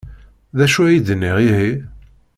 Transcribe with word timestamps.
D 0.57 0.59
acu 0.65 0.79
ay 0.83 0.97
d-nniɣ, 0.99 1.37
ihi? 1.47 1.71